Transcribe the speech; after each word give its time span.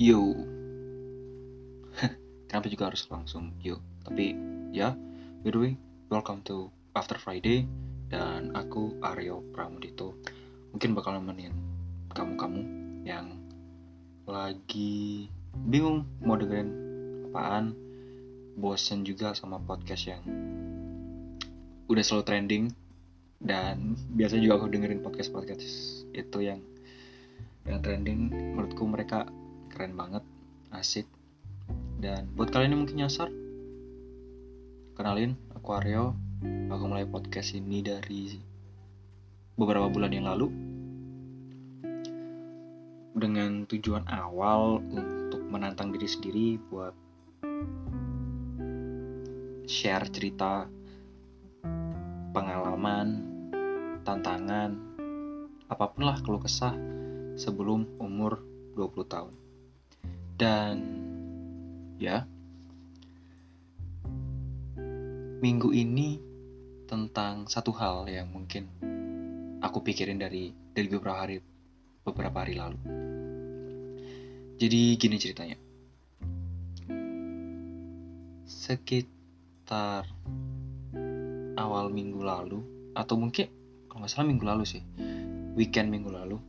Yo. 0.00 0.32
Kenapa 2.48 2.72
juga 2.72 2.88
harus 2.88 3.04
langsung 3.12 3.52
yo? 3.60 3.84
Tapi 4.00 4.32
ya, 4.72 4.96
by 5.44 5.52
the 5.52 5.60
way, 5.60 5.72
welcome 6.08 6.40
to 6.48 6.72
After 6.96 7.20
Friday 7.20 7.68
dan 8.08 8.48
aku 8.56 8.96
Aryo 9.04 9.44
Pramudito. 9.52 10.16
Mungkin 10.72 10.96
bakal 10.96 11.20
nemenin 11.20 11.52
kamu-kamu 12.16 12.60
yang 13.04 13.44
lagi 14.24 15.28
bingung 15.68 16.08
mau 16.24 16.40
dengerin 16.40 16.72
apaan, 17.28 17.76
bosen 18.56 19.04
juga 19.04 19.36
sama 19.36 19.60
podcast 19.60 20.08
yang 20.08 20.24
udah 21.92 22.00
selalu 22.00 22.24
trending 22.24 22.64
dan 23.36 24.00
biasanya 24.16 24.48
juga 24.48 24.64
aku 24.64 24.72
dengerin 24.72 25.04
podcast 25.04 25.28
podcast 25.28 25.60
itu 26.16 26.38
yang 26.40 26.64
yang 27.68 27.84
trending 27.84 28.32
menurutku 28.56 28.88
mereka 28.88 29.28
keren 29.80 29.96
banget 29.96 30.20
asik. 30.76 31.08
Dan 31.96 32.28
buat 32.36 32.52
kalian 32.52 32.76
yang 32.76 32.84
mungkin 32.84 33.00
nyasar 33.00 33.32
kenalin 34.92 35.40
aku 35.56 35.72
Aryo. 35.72 36.12
Aku 36.68 36.84
mulai 36.84 37.08
podcast 37.08 37.56
ini 37.56 37.80
dari 37.80 38.36
beberapa 39.56 39.88
bulan 39.88 40.12
yang 40.12 40.28
lalu. 40.28 40.52
Dengan 43.16 43.64
tujuan 43.72 44.04
awal 44.04 44.84
untuk 44.84 45.48
menantang 45.48 45.96
diri 45.96 46.04
sendiri 46.04 46.60
buat 46.68 46.92
share 49.64 50.12
cerita 50.12 50.68
pengalaman 52.36 53.24
tantangan 54.04 54.76
apa 55.72 55.84
pun 55.88 56.04
lah 56.04 56.20
keluh 56.20 56.44
kesah 56.44 56.76
sebelum 57.40 57.88
umur 57.96 58.44
20 58.76 59.08
tahun 59.08 59.40
dan 60.40 60.80
ya 62.00 62.24
minggu 65.44 65.68
ini 65.76 66.16
tentang 66.88 67.44
satu 67.44 67.76
hal 67.76 68.08
yang 68.08 68.32
mungkin 68.32 68.64
aku 69.60 69.84
pikirin 69.84 70.16
dari 70.16 70.48
dari 70.72 70.88
beberapa 70.88 71.20
hari 71.20 71.36
beberapa 72.00 72.40
hari 72.40 72.56
lalu. 72.56 72.80
Jadi 74.56 74.80
gini 74.96 75.16
ceritanya. 75.20 75.56
Sekitar 78.48 80.08
awal 81.60 81.92
minggu 81.92 82.24
lalu 82.24 82.64
atau 82.96 83.20
mungkin 83.20 83.52
kalau 83.92 84.02
nggak 84.02 84.10
salah 84.10 84.28
minggu 84.32 84.44
lalu 84.48 84.64
sih 84.64 84.82
weekend 85.54 85.92
minggu 85.92 86.10
lalu 86.10 86.40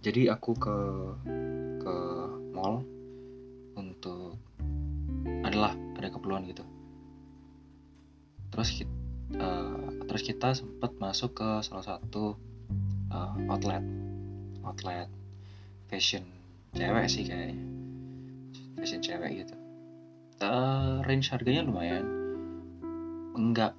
jadi 0.00 0.32
aku 0.32 0.56
ke 0.56 0.76
ke 1.82 2.21
mall 2.62 2.86
untuk 3.74 4.38
adalah 5.42 5.74
ada 5.98 6.08
keperluan 6.14 6.46
gitu. 6.46 6.62
Terus 8.54 8.68
kita, 8.78 8.94
uh, 9.34 9.42
eh, 9.42 10.06
terus 10.06 10.22
kita 10.22 10.54
sempat 10.54 10.94
masuk 11.02 11.34
ke 11.42 11.48
salah 11.66 11.82
satu 11.82 12.38
uh, 13.10 13.34
outlet 13.50 13.82
outlet 14.62 15.10
fashion 15.90 16.22
cewek 16.78 17.10
sih 17.10 17.26
kayaknya. 17.26 17.58
Fashion 18.78 19.02
cewek 19.02 19.42
gitu. 19.42 19.54
Uh, 20.38 21.02
range 21.02 21.34
harganya 21.34 21.66
lumayan. 21.66 22.06
Enggak 23.34 23.74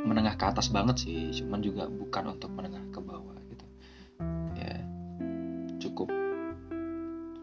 menengah 0.00 0.36
ke 0.40 0.44
atas 0.48 0.72
banget 0.72 1.04
sih 1.04 1.44
cuman 1.44 1.60
juga 1.60 1.88
bukan 1.92 2.36
untuk 2.40 2.48
menengah 2.56 2.88
ke 2.88 3.00
bawah 3.04 3.36
gitu. 3.52 3.66
Ya 4.56 4.80
cukup 5.76 6.08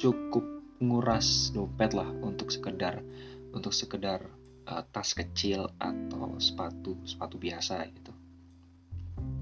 cukup 0.01 0.60
nguras 0.81 1.53
dompet 1.53 1.93
lah 1.93 2.09
untuk 2.25 2.49
sekedar 2.49 3.05
untuk 3.53 3.71
sekedar 3.71 4.25
uh, 4.65 4.83
tas 4.89 5.13
kecil 5.13 5.69
atau 5.77 6.41
sepatu 6.41 6.97
sepatu 7.05 7.37
biasa 7.37 7.85
gitu. 7.93 8.13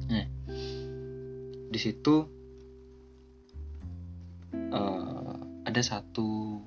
Nah, 0.10 0.28
di 1.70 1.80
situ 1.80 2.16
uh, 4.74 5.36
ada 5.64 5.82
satu 5.82 6.60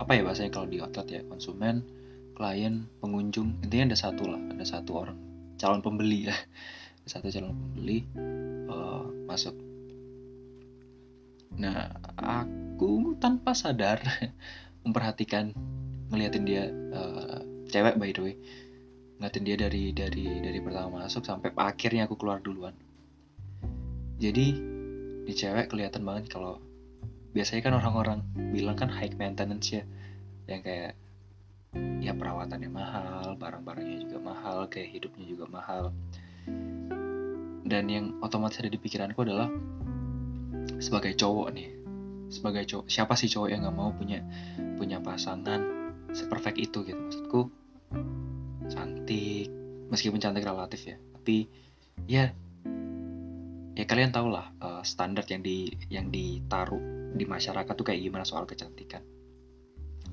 apa 0.00 0.16
ya 0.16 0.24
bahasanya 0.24 0.50
kalau 0.50 0.66
di 0.66 0.80
outlet 0.80 1.08
ya 1.12 1.22
konsumen, 1.28 1.84
klien, 2.32 2.88
pengunjung 3.04 3.60
intinya 3.60 3.92
ada 3.92 3.98
satu 4.08 4.24
lah, 4.26 4.40
ada 4.50 4.64
satu 4.64 4.90
orang 4.96 5.18
calon 5.60 5.84
pembeli 5.84 6.32
ya, 6.32 6.36
satu 7.12 7.28
calon 7.28 7.52
pembeli 7.52 8.08
uh, 8.66 9.04
masuk. 9.28 9.69
Nah, 11.58 11.90
aku 12.14 13.18
tanpa 13.18 13.56
sadar 13.58 13.98
memperhatikan 14.86 15.50
ngeliatin 16.10 16.44
dia 16.46 16.70
uh, 16.70 17.42
cewek 17.70 17.98
by 17.98 18.10
the 18.14 18.22
way. 18.22 18.34
Ngeliatin 19.18 19.44
dia 19.46 19.56
dari 19.58 19.84
dari 19.90 20.26
dari 20.42 20.58
pertama 20.62 21.02
masuk 21.06 21.26
sampai 21.26 21.50
akhirnya 21.58 22.06
aku 22.06 22.14
keluar 22.14 22.38
duluan. 22.38 22.74
Jadi 24.20 24.46
di 25.26 25.32
cewek 25.32 25.70
kelihatan 25.70 26.02
banget 26.06 26.30
kalau 26.30 26.58
biasanya 27.30 27.70
kan 27.70 27.74
orang-orang 27.78 28.18
bilang 28.50 28.76
kan 28.78 28.90
high 28.90 29.12
maintenance 29.14 29.74
ya. 29.74 29.82
Yang 30.46 30.60
kayak 30.66 30.92
ya 32.02 32.10
perawatannya 32.10 32.66
mahal 32.66 33.38
barang-barangnya 33.38 34.10
juga 34.10 34.18
mahal 34.18 34.66
kayak 34.66 34.90
hidupnya 34.98 35.24
juga 35.26 35.46
mahal. 35.46 35.94
Dan 37.70 37.86
yang 37.86 38.18
otomatis 38.18 38.58
ada 38.58 38.66
di 38.66 38.80
pikiranku 38.80 39.22
adalah 39.22 39.46
sebagai 40.80 41.12
cowok 41.16 41.48
nih. 41.54 41.68
Sebagai 42.30 42.64
cowok. 42.66 42.86
Siapa 42.86 43.14
sih 43.18 43.28
cowok 43.28 43.48
yang 43.50 43.66
nggak 43.66 43.76
mau 43.76 43.90
punya 43.92 44.22
punya 44.78 45.02
pasangan 45.02 45.60
seperfect 46.10 46.58
itu 46.58 46.84
gitu? 46.86 46.98
Maksudku 46.98 47.40
cantik. 48.70 49.48
Meskipun 49.90 50.22
cantik 50.22 50.46
relatif 50.46 50.86
ya 50.86 50.98
tapi 51.20 51.52
ya 52.08 52.32
ya 53.76 53.84
kalian 53.84 54.08
tau 54.08 54.32
lah 54.32 54.48
uh, 54.56 54.80
standar 54.80 55.28
yang 55.28 55.44
di 55.44 55.68
yang 55.92 56.08
ditaruh 56.08 57.12
di 57.12 57.28
masyarakat 57.28 57.76
tuh 57.76 57.84
kayak 57.84 58.00
gimana 58.00 58.24
soal 58.24 58.48
kecantikan. 58.48 59.04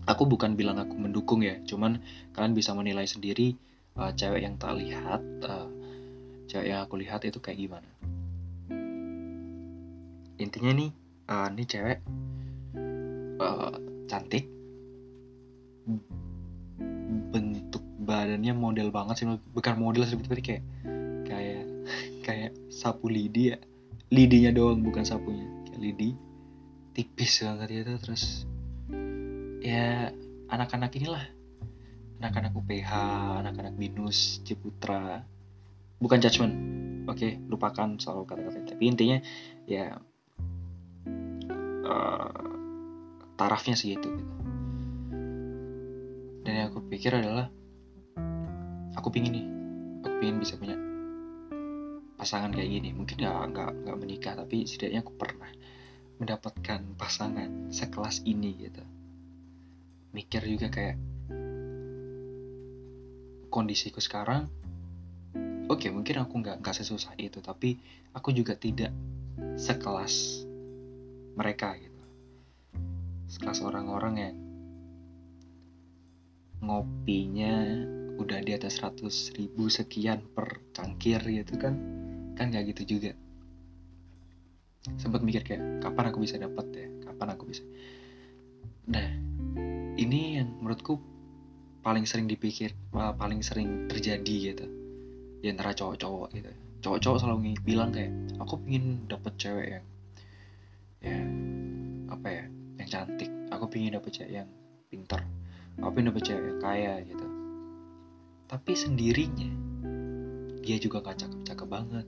Aku 0.03 0.27
bukan 0.27 0.59
bilang 0.59 0.83
aku 0.83 0.99
mendukung 0.99 1.47
ya 1.47 1.57
cuman 1.63 2.03
kalian 2.35 2.51
bisa 2.51 2.75
menilai 2.75 3.07
sendiri 3.07 3.55
uh, 3.95 4.11
cewek 4.11 4.43
yang 4.43 4.59
tak 4.59 4.75
lihat 4.75 5.23
uh, 5.47 5.71
cewek 6.51 6.75
yang 6.75 6.83
aku 6.83 6.99
lihat 6.99 7.23
itu 7.23 7.39
kayak 7.39 7.59
gimana 7.63 7.87
intinya 10.37 10.71
nih 10.73 10.89
uh, 11.29 11.47
ini 11.51 11.63
cewek 11.65 11.99
uh, 13.41 13.73
cantik. 14.09 14.45
Bentuk 17.33 17.83
badannya 18.07 18.53
model 18.55 18.89
banget 18.89 19.23
sih 19.23 19.27
bukan 19.51 19.75
model 19.75 20.07
tapi 20.07 20.41
kayak 20.41 20.63
kayak 21.27 21.65
kayak 22.25 22.51
sapu 22.71 23.11
lidi 23.11 23.53
ya. 23.53 23.57
Lidinya 24.07 24.55
doang 24.55 24.81
bukan 24.85 25.03
sapunya. 25.03 25.45
Kayak 25.67 25.81
lidi 25.83 26.09
tipis 26.97 27.45
banget 27.45 27.69
ya 27.69 27.81
terus 28.01 28.47
ya 29.61 30.09
anak-anak 30.49 30.91
inilah. 30.97 31.25
Anak-anak 32.17 32.53
UPH 32.57 32.91
anak-anak 33.45 33.73
binus 33.77 34.41
Ciputra. 34.41 35.21
Bukan 35.97 36.17
judgement 36.21 36.53
oke 37.07 37.41
lupakan 37.49 37.97
soal 38.01 38.25
kata-kata. 38.25 38.73
Tapi 38.73 38.83
intinya 38.89 39.17
ya 39.69 39.97
uh, 41.87 42.29
tarafnya 43.39 43.79
segitu 43.79 44.11
gitu. 44.11 44.33
Dan 46.43 46.51
yang 46.53 46.67
aku 46.71 46.83
pikir 46.87 47.15
adalah 47.15 47.47
aku 48.95 49.07
pingin 49.11 49.33
nih 49.35 49.47
aku 50.03 50.15
pingin 50.19 50.37
bisa 50.39 50.55
punya 50.59 50.75
pasangan 52.19 52.51
kayak 52.51 52.69
gini. 52.69 52.89
Mungkin 52.91 53.17
nggak 53.23 53.35
nggak 53.55 53.71
nggak 53.87 53.97
menikah 53.97 54.33
tapi 54.35 54.67
setidaknya 54.67 55.01
aku 55.01 55.13
pernah 55.15 55.51
mendapatkan 56.17 56.81
pasangan 56.97 57.71
sekelas 57.71 58.27
ini 58.27 58.67
gitu. 58.67 58.83
Mikir 60.11 60.43
juga 60.43 60.67
kayak 60.67 60.97
kondisiku 63.47 63.97
sekarang 64.03 64.45
oke 65.67 65.81
okay, 65.83 65.89
mungkin 65.91 66.23
aku 66.23 66.39
nggak 66.39 66.63
nggak 66.63 66.75
sesusah 66.77 67.15
itu 67.19 67.43
tapi 67.43 67.79
aku 68.15 68.31
juga 68.31 68.55
tidak 68.55 68.91
sekelas 69.59 70.46
mereka 71.37 71.77
gitu. 71.77 72.01
Sekelas 73.29 73.61
orang-orang 73.61 74.15
yang 74.17 74.35
ngopinya 76.57 77.53
udah 78.17 78.41
di 78.41 78.57
atas 78.57 78.81
100 78.81 79.05
ribu 79.37 79.69
sekian 79.69 80.25
per 80.33 80.65
cangkir 80.73 81.21
gitu 81.21 81.53
kan 81.61 81.77
kan 82.33 82.49
nggak 82.49 82.73
gitu 82.73 82.97
juga. 82.97 83.13
Sempat 84.97 85.21
mikir 85.21 85.45
kayak 85.45 85.85
kapan 85.85 86.09
aku 86.09 86.25
bisa 86.25 86.41
dapat 86.41 86.65
ya 86.73 86.89
kapan 87.05 87.37
aku 87.37 87.43
bisa. 87.45 87.61
Nah 88.89 89.05
ini 90.01 90.41
yang 90.41 90.49
menurutku 90.57 90.97
paling 91.85 92.09
sering 92.09 92.25
dipikir 92.25 92.73
paling 92.89 93.45
sering 93.45 93.85
terjadi 93.85 94.35
gitu. 94.53 94.65
Di 95.45 95.53
antara 95.53 95.77
cowok-cowok 95.77 96.33
gitu. 96.33 96.49
Cowok-cowok 96.81 97.17
selalu 97.21 97.53
bilang 97.61 97.93
kayak 97.93 98.09
aku 98.41 98.57
pengen 98.65 99.05
dapet 99.05 99.33
cewek 99.37 99.67
yang 99.77 99.85
ya 101.01 101.19
apa 102.11 102.27
ya 102.27 102.45
yang 102.81 102.89
cantik. 102.89 103.31
Aku 103.53 103.69
pingin 103.71 103.95
dapet 103.95 104.11
cewek 104.15 104.43
yang 104.43 104.49
pintar. 104.89 105.23
Aku 105.79 105.89
pingin 105.93 106.11
dapet 106.11 106.23
cewek 106.27 106.43
yang 106.43 106.59
kaya 106.61 106.93
gitu. 107.05 107.27
Tapi 108.47 108.71
sendirinya 108.73 109.51
dia 110.63 110.77
juga 110.79 110.99
gak 110.99 111.23
cakep-cakep 111.23 111.67
banget. 111.67 112.05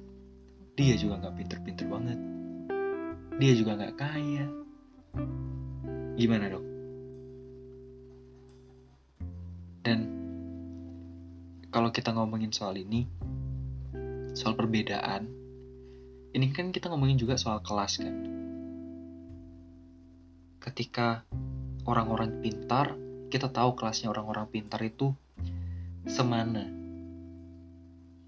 Dia 0.76 0.96
juga 1.00 1.20
gak 1.24 1.36
pinter-pinter 1.36 1.86
banget. 1.88 2.20
Dia 3.40 3.54
juga 3.56 3.80
gak 3.80 3.96
kaya. 3.96 4.46
Gimana 6.20 6.52
dong 6.52 6.70
dan 9.90 10.00
kalau 11.74 11.90
kita 11.90 12.14
ngomongin 12.14 12.54
soal 12.54 12.78
ini 12.78 13.10
soal 14.38 14.54
perbedaan 14.54 15.26
ini 16.36 16.46
kan 16.54 16.70
kita 16.70 16.94
ngomongin 16.94 17.18
juga 17.18 17.42
soal 17.42 17.64
kelas 17.66 18.04
kan 18.06 18.16
ketika 20.60 21.24
orang-orang 21.88 22.44
pintar 22.44 23.00
kita 23.30 23.48
tahu 23.48 23.78
kelasnya 23.78 24.12
orang-orang 24.12 24.50
pintar 24.50 24.82
itu 24.84 25.14
semana. 26.10 26.66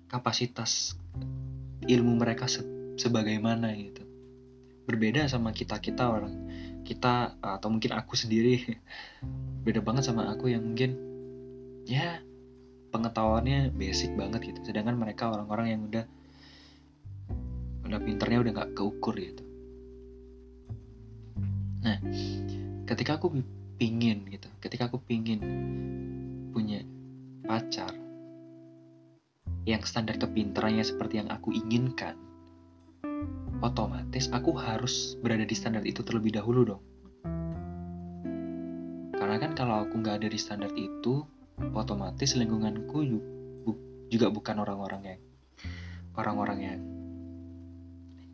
Kapasitas 0.08 0.96
ilmu 1.88 2.22
mereka 2.22 2.46
se 2.46 2.62
sebagaimana 3.02 3.74
gitu. 3.76 4.06
Berbeda 4.86 5.26
sama 5.26 5.52
kita 5.52 5.82
kita 5.82 6.08
orang. 6.08 6.36
Kita 6.86 7.42
atau 7.42 7.68
mungkin 7.74 7.98
aku 7.98 8.14
sendiri 8.14 8.62
beda 9.66 9.82
banget 9.82 10.08
sama 10.08 10.30
aku 10.30 10.54
yang 10.54 10.62
mungkin 10.62 10.98
ya 11.90 12.22
pengetahuannya 12.94 13.74
basic 13.74 14.14
banget 14.14 14.54
gitu. 14.54 14.60
Sedangkan 14.70 15.00
mereka 15.02 15.34
orang-orang 15.34 15.68
yang 15.74 15.82
udah 15.90 16.06
udah 17.90 18.00
pinternya 18.00 18.40
udah 18.40 18.52
nggak 18.56 18.72
keukur 18.78 19.18
gitu 19.20 19.51
nah 21.82 21.98
ketika 22.86 23.18
aku 23.18 23.42
pingin 23.82 24.26
gitu 24.30 24.48
ketika 24.62 24.88
aku 24.88 25.02
pingin 25.02 25.42
punya 26.54 26.86
pacar 27.46 27.94
yang 29.66 29.82
standar 29.86 30.18
kepintarannya 30.18 30.82
seperti 30.82 31.22
yang 31.22 31.30
aku 31.30 31.54
inginkan 31.54 32.18
otomatis 33.62 34.26
aku 34.34 34.58
harus 34.58 35.16
berada 35.22 35.46
di 35.46 35.54
standar 35.54 35.86
itu 35.86 36.02
terlebih 36.02 36.34
dahulu 36.34 36.76
dong. 36.76 36.84
Karena 39.14 39.38
kan 39.38 39.54
kalau 39.54 39.86
aku 39.86 40.02
nggak 40.02 40.26
ada 40.26 40.28
di 40.34 40.40
standar 40.42 40.74
itu 40.74 41.22
otomatis 41.78 42.34
lingkunganku 42.34 43.06
juga 44.10 44.28
bukan 44.34 44.66
orang-orang 44.66 45.02
yang 45.06 45.22
orang-orang 46.18 46.60
yang 46.60 46.80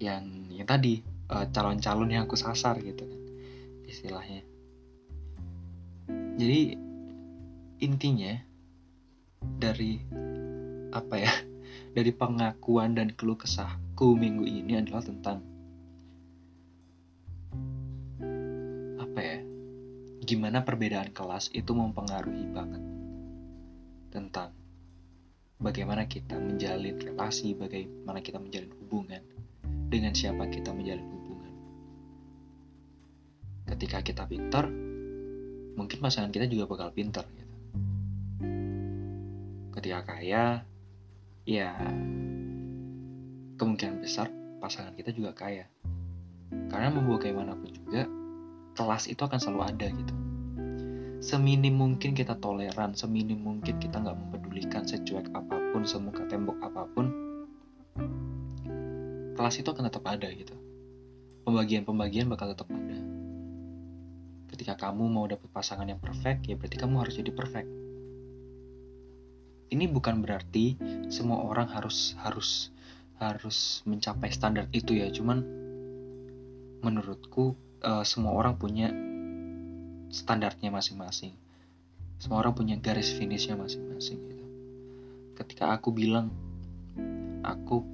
yang 0.02 0.24
yang 0.50 0.66
tadi 0.66 1.04
eh, 1.06 1.46
calon-calon 1.52 2.10
yang 2.10 2.24
aku 2.26 2.40
sasar 2.40 2.80
gitu 2.82 3.04
kan 3.04 3.17
istilahnya 3.88 4.44
jadi 6.38 6.78
intinya 7.82 8.34
dari 9.58 10.04
apa 10.94 11.16
ya 11.18 11.32
dari 11.98 12.12
pengakuan 12.14 12.94
dan 12.94 13.16
keluh 13.16 13.40
kesahku 13.40 14.14
minggu 14.14 14.46
ini 14.46 14.78
adalah 14.78 15.02
tentang 15.02 15.42
apa 19.02 19.20
ya 19.24 19.38
gimana 20.28 20.62
perbedaan 20.62 21.16
kelas 21.16 21.50
itu 21.56 21.72
mempengaruhi 21.72 22.46
banget 22.54 22.84
tentang 24.12 24.52
bagaimana 25.58 26.06
kita 26.06 26.38
menjalin 26.38 26.98
relasi, 27.02 27.58
bagaimana 27.58 28.22
kita 28.22 28.38
menjalin 28.38 28.72
hubungan, 28.82 29.22
dengan 29.90 30.14
siapa 30.14 30.46
kita 30.50 30.74
menjalin 30.74 31.02
hubungan. 31.04 31.17
Ketika 33.78 34.02
kita 34.02 34.24
pintar, 34.26 34.66
mungkin 35.78 35.98
pasangan 36.02 36.34
kita 36.34 36.50
juga 36.50 36.66
bakal 36.66 36.90
pintar. 36.98 37.30
Gitu. 37.30 37.54
Ketika 39.78 40.02
kaya, 40.02 40.66
ya 41.46 41.78
kemungkinan 43.62 44.02
besar 44.02 44.34
pasangan 44.58 44.98
kita 44.98 45.14
juga 45.14 45.38
kaya. 45.38 45.70
Karena 46.74 46.90
mau 46.90 47.06
bagaimanapun 47.06 47.70
juga, 47.70 48.10
kelas 48.74 49.06
itu 49.14 49.22
akan 49.22 49.38
selalu 49.38 49.62
ada 49.62 49.88
gitu 49.94 50.16
seminim 51.18 51.74
mungkin 51.74 52.14
kita 52.14 52.38
toleran, 52.38 52.94
seminim 52.94 53.42
mungkin 53.42 53.82
kita 53.82 53.98
nggak 54.02 54.18
mempedulikan 54.18 54.86
secuek 54.86 55.34
apa 55.34 55.58
pun, 55.74 55.82
semuka 55.82 56.24
tembok 56.30 56.58
apa 56.62 56.86
pun, 56.94 57.06
kelas 59.34 59.56
itu 59.58 59.70
akan 59.70 59.90
tetap 59.90 60.06
ada 60.06 60.30
gitu. 60.30 60.54
Pembagian-pembagian 61.48 62.28
bakal 62.30 62.52
tetap 62.54 62.70
ada. 62.70 62.87
Ketika 64.68 64.92
kamu 64.92 65.08
mau 65.08 65.24
dapet 65.24 65.48
pasangan 65.48 65.88
yang 65.88 66.04
perfect, 66.04 66.44
ya 66.44 66.60
berarti 66.60 66.76
kamu 66.76 67.00
harus 67.00 67.16
jadi 67.16 67.32
perfect. 67.32 67.72
Ini 69.72 69.88
bukan 69.88 70.20
berarti 70.20 70.76
semua 71.08 71.40
orang 71.40 71.72
harus 71.72 72.20
harus 72.20 72.76
harus 73.16 73.80
mencapai 73.88 74.28
standar 74.28 74.68
itu 74.76 74.92
ya, 74.92 75.08
cuman 75.08 75.40
menurutku 76.84 77.56
uh, 77.80 78.04
semua 78.04 78.36
orang 78.36 78.60
punya 78.60 78.92
standarnya 80.12 80.68
masing-masing. 80.68 81.32
Semua 82.20 82.44
orang 82.44 82.52
punya 82.52 82.76
garis 82.76 83.08
finishnya 83.16 83.56
masing-masing 83.56 84.20
gitu. 84.20 84.46
Ketika 85.40 85.72
aku 85.72 85.96
bilang 85.96 86.28
aku 87.40 87.88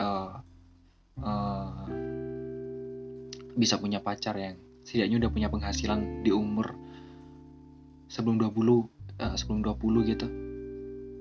uh, 0.00 0.40
uh, 1.20 1.84
bisa 3.52 3.76
punya 3.76 4.00
pacar 4.00 4.32
yang 4.40 4.56
setidaknya 4.82 5.26
udah 5.26 5.30
punya 5.30 5.48
penghasilan 5.48 6.26
di 6.26 6.30
umur 6.34 6.74
sebelum 8.10 8.36
20 8.38 8.52
uh, 8.52 8.82
eh, 9.22 9.34
sebelum 9.38 9.60
20 9.64 10.10
gitu. 10.12 10.26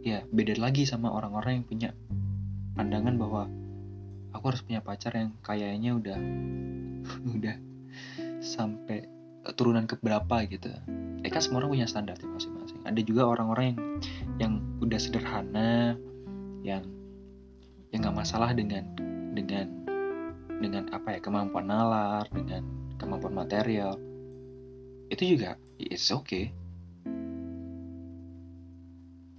Ya, 0.02 0.26
beda 0.34 0.58
lagi 0.58 0.90
sama 0.90 1.14
orang-orang 1.14 1.62
yang 1.62 1.66
punya 1.70 1.90
pandangan 2.74 3.16
bahwa 3.22 3.46
aku 4.34 4.44
harus 4.50 4.62
punya 4.66 4.82
pacar 4.82 5.14
yang 5.14 5.32
kayaknya 5.46 5.94
udah 5.94 6.18
udah 7.38 7.56
sampai 8.42 9.06
turunan 9.58 9.86
ke 9.90 9.98
berapa 10.02 10.46
gitu 10.50 10.70
eh 11.22 11.30
kan 11.30 11.42
semua 11.42 11.62
orang 11.62 11.78
punya 11.78 11.88
standar 11.90 12.18
masing-masing 12.18 12.82
ada 12.86 13.02
juga 13.02 13.30
orang-orang 13.30 13.74
yang 13.74 13.80
yang 14.38 14.54
udah 14.82 15.00
sederhana 15.02 15.98
yang 16.66 16.86
yang 17.94 18.00
nggak 18.06 18.18
masalah 18.18 18.54
dengan 18.54 18.86
dengan 19.34 19.70
dengan 20.62 20.84
apa 20.94 21.18
ya 21.18 21.20
kemampuan 21.22 21.70
nalar 21.70 22.26
dengan 22.30 22.66
kemampuan 23.32 23.48
material. 23.48 23.96
Itu 25.08 25.24
juga 25.24 25.56
it's 25.80 26.12
okay. 26.12 26.52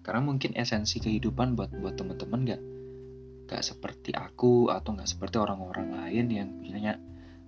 Karena 0.02 0.20
mungkin 0.24 0.56
esensi 0.58 0.98
kehidupan 0.98 1.54
buat 1.54 1.70
buat 1.76 1.94
teman-teman 1.94 2.40
nggak 2.42 2.62
nggak 3.46 3.62
seperti 3.62 4.10
aku 4.16 4.72
atau 4.72 4.96
nggak 4.96 5.06
seperti 5.06 5.36
orang-orang 5.38 5.92
lain 5.92 6.26
yang 6.32 6.48
punya 6.58 6.96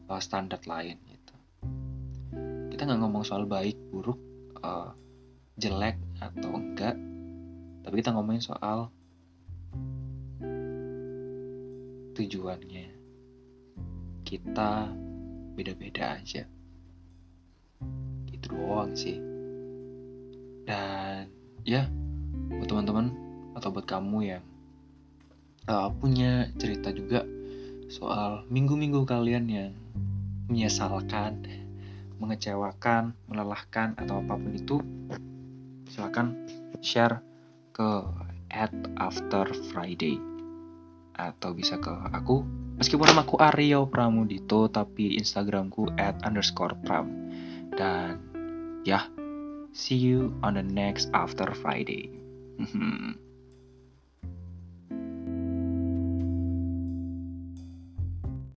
uh, 0.07 0.21
standar 0.21 0.61
lain 0.69 1.01
kita 2.75 2.91
nggak 2.91 3.07
ngomong 3.07 3.23
soal 3.23 3.47
baik 3.47 3.79
buruk 3.95 4.19
uh, 4.59 4.91
jelek 5.55 5.95
atau 6.19 6.59
enggak. 6.59 6.99
Tapi 7.87 7.95
kita 8.03 8.11
ngomongin 8.11 8.43
soal 8.43 8.91
tujuannya. 12.19 12.91
Kita 14.27 14.91
beda-beda 15.55 16.19
aja. 16.19 16.45
Itu 18.29 18.47
doang 18.51 18.93
sih. 18.93 19.17
Dan 20.69 21.31
ya 21.65 21.89
buat 22.53 22.69
teman-teman 22.69 23.15
atau 23.55 23.71
buat 23.71 23.87
kamu 23.87 24.19
yang 24.27 24.45
uh, 25.71 25.89
punya 25.95 26.51
cerita 26.59 26.91
juga 26.91 27.25
soal 27.89 28.45
minggu-minggu 28.51 29.07
kalian 29.07 29.47
yang 29.47 29.73
menyesalkan 30.51 31.41
mengecewakan, 32.25 33.13
melelahkan 33.29 33.99
atau 34.01 34.23
apa 34.23 34.39
pun 34.39 34.53
itu, 34.55 34.77
silakan 35.93 36.47
share 36.81 37.21
ke 37.75 38.01
at 38.55 38.73
after 38.97 39.51
Friday 39.69 40.17
atau 41.15 41.55
bisa 41.55 41.79
ke 41.79 41.91
aku. 41.91 42.43
Meskipun 42.75 43.07
nama 43.07 43.23
aku 43.23 43.39
Aryo 43.39 43.87
Pramudito 43.87 44.67
tapi 44.67 45.15
Instagramku 45.17 45.95
at 45.95 46.19
underscore 46.27 46.75
pram. 46.83 47.31
Dan 47.75 48.19
ya 48.83 49.07
see 49.75 49.99
you 49.99 50.35
on 50.43 50.55
the 50.55 50.63
next 50.63 51.11
after 51.11 51.51
Friday 51.51 52.07